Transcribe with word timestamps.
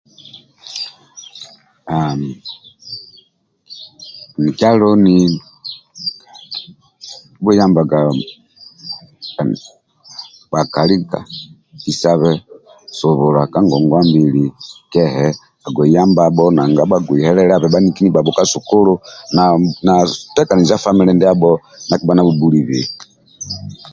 Haaa 1.89 2.15
mikia 4.43 4.69
loni 4.81 5.15
akibhuyambaga 5.31 7.99
bhakali 10.51 10.95
bikisabe 11.05 12.31
subula 12.97 13.41
ka 13.53 13.59
ngongwa 13.65 13.99
mbili 14.09 14.43
kehe 14.93 15.27
agbei 15.65 15.93
yambabho 15.95 16.45
nanga 16.55 16.83
bhagbei 16.91 17.25
helelela 17.27 17.71
bhaniki 17.73 18.03
ka 18.37 18.43
sukulu 18.53 18.93
na 19.85 19.93
tekaniza 20.35 20.81
faimile 20.83 21.11
ndiabho 21.15 21.51
ndia 21.83 21.93
akibha 21.95 22.13
nabhubhulibei 22.15 22.85